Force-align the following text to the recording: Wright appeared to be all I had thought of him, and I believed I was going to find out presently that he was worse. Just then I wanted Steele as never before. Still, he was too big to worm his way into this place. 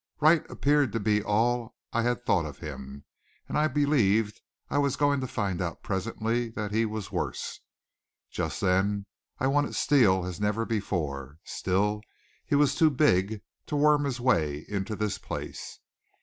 Wright 0.19 0.43
appeared 0.49 0.91
to 0.93 0.99
be 0.99 1.21
all 1.21 1.75
I 1.93 2.01
had 2.01 2.25
thought 2.25 2.47
of 2.47 2.57
him, 2.57 3.03
and 3.47 3.55
I 3.55 3.67
believed 3.67 4.41
I 4.67 4.79
was 4.79 4.95
going 4.95 5.19
to 5.19 5.27
find 5.27 5.61
out 5.61 5.83
presently 5.83 6.49
that 6.49 6.71
he 6.71 6.87
was 6.87 7.11
worse. 7.11 7.59
Just 8.31 8.61
then 8.61 9.05
I 9.37 9.45
wanted 9.45 9.75
Steele 9.75 10.25
as 10.25 10.41
never 10.41 10.65
before. 10.65 11.37
Still, 11.43 12.01
he 12.47 12.55
was 12.55 12.73
too 12.73 12.89
big 12.89 13.43
to 13.67 13.75
worm 13.75 14.05
his 14.05 14.19
way 14.19 14.65
into 14.67 14.95
this 14.95 15.19
place. 15.19 15.77